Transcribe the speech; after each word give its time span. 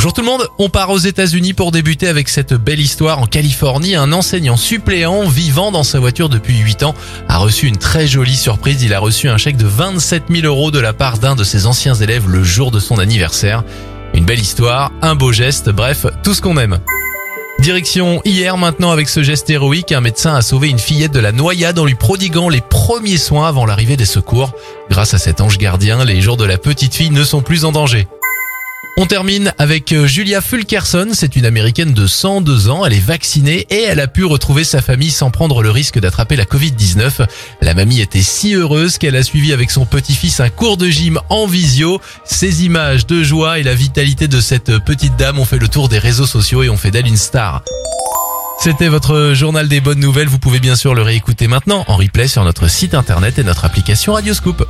Bonjour 0.00 0.14
tout 0.14 0.22
le 0.22 0.28
monde, 0.28 0.48
on 0.56 0.70
part 0.70 0.88
aux 0.88 0.98
États-Unis 0.98 1.52
pour 1.52 1.72
débuter 1.72 2.08
avec 2.08 2.30
cette 2.30 2.54
belle 2.54 2.80
histoire 2.80 3.18
en 3.18 3.26
Californie. 3.26 3.96
Un 3.96 4.14
enseignant 4.14 4.56
suppléant 4.56 5.28
vivant 5.28 5.72
dans 5.72 5.82
sa 5.82 6.00
voiture 6.00 6.30
depuis 6.30 6.56
8 6.56 6.84
ans 6.84 6.94
a 7.28 7.36
reçu 7.36 7.66
une 7.66 7.76
très 7.76 8.06
jolie 8.06 8.34
surprise. 8.34 8.82
Il 8.82 8.94
a 8.94 8.98
reçu 8.98 9.28
un 9.28 9.36
chèque 9.36 9.58
de 9.58 9.66
27 9.66 10.22
000 10.30 10.46
euros 10.46 10.70
de 10.70 10.78
la 10.78 10.94
part 10.94 11.18
d'un 11.18 11.36
de 11.36 11.44
ses 11.44 11.66
anciens 11.66 11.92
élèves 11.92 12.30
le 12.30 12.42
jour 12.42 12.70
de 12.70 12.80
son 12.80 12.98
anniversaire. 12.98 13.62
Une 14.14 14.24
belle 14.24 14.40
histoire, 14.40 14.90
un 15.02 15.16
beau 15.16 15.32
geste, 15.32 15.68
bref, 15.68 16.06
tout 16.22 16.32
ce 16.32 16.40
qu'on 16.40 16.56
aime. 16.56 16.78
Direction 17.58 18.22
hier 18.24 18.56
maintenant 18.56 18.92
avec 18.92 19.06
ce 19.06 19.22
geste 19.22 19.50
héroïque, 19.50 19.92
un 19.92 20.00
médecin 20.00 20.34
a 20.34 20.40
sauvé 20.40 20.70
une 20.70 20.78
fillette 20.78 21.12
de 21.12 21.20
la 21.20 21.32
noyade 21.32 21.78
en 21.78 21.84
lui 21.84 21.94
prodiguant 21.94 22.48
les 22.48 22.62
premiers 22.62 23.18
soins 23.18 23.48
avant 23.48 23.66
l'arrivée 23.66 23.98
des 23.98 24.06
secours. 24.06 24.54
Grâce 24.88 25.12
à 25.12 25.18
cet 25.18 25.42
ange 25.42 25.58
gardien, 25.58 26.06
les 26.06 26.22
jours 26.22 26.38
de 26.38 26.46
la 26.46 26.56
petite 26.56 26.94
fille 26.94 27.10
ne 27.10 27.22
sont 27.22 27.42
plus 27.42 27.66
en 27.66 27.72
danger. 27.72 28.08
On 28.96 29.06
termine 29.06 29.54
avec 29.58 29.92
euh, 29.92 30.06
Julia 30.06 30.40
Fulkerson, 30.40 31.08
c'est 31.12 31.36
une 31.36 31.46
américaine 31.46 31.94
de 31.94 32.06
102 32.06 32.68
ans, 32.68 32.84
elle 32.84 32.92
est 32.92 33.04
vaccinée 33.04 33.66
et 33.70 33.82
elle 33.82 34.00
a 34.00 34.08
pu 34.08 34.24
retrouver 34.24 34.64
sa 34.64 34.82
famille 34.82 35.10
sans 35.10 35.30
prendre 35.30 35.62
le 35.62 35.70
risque 35.70 35.98
d'attraper 35.98 36.36
la 36.36 36.44
Covid-19. 36.44 37.26
La 37.62 37.74
mamie 37.74 38.00
était 38.00 38.20
si 38.20 38.54
heureuse 38.54 38.98
qu'elle 38.98 39.16
a 39.16 39.22
suivi 39.22 39.52
avec 39.52 39.70
son 39.70 39.86
petit-fils 39.86 40.40
un 40.40 40.50
cours 40.50 40.76
de 40.76 40.88
gym 40.88 41.18
en 41.30 41.46
visio. 41.46 42.00
Ces 42.24 42.64
images 42.64 43.06
de 43.06 43.22
joie 43.22 43.58
et 43.58 43.62
la 43.62 43.74
vitalité 43.74 44.28
de 44.28 44.40
cette 44.40 44.78
petite 44.80 45.16
dame 45.16 45.38
ont 45.38 45.44
fait 45.44 45.58
le 45.58 45.68
tour 45.68 45.88
des 45.88 45.98
réseaux 45.98 46.26
sociaux 46.26 46.62
et 46.62 46.68
ont 46.68 46.76
fait 46.76 46.90
d'elle 46.90 47.06
une 47.06 47.16
star. 47.16 47.62
C'était 48.58 48.88
votre 48.88 49.32
journal 49.32 49.68
des 49.68 49.80
bonnes 49.80 50.00
nouvelles, 50.00 50.28
vous 50.28 50.38
pouvez 50.38 50.58
bien 50.58 50.76
sûr 50.76 50.94
le 50.94 51.00
réécouter 51.00 51.48
maintenant 51.48 51.84
en 51.88 51.96
replay 51.96 52.28
sur 52.28 52.44
notre 52.44 52.68
site 52.68 52.94
internet 52.94 53.38
et 53.38 53.44
notre 53.44 53.64
application 53.64 54.12
Radioscoop. 54.12 54.66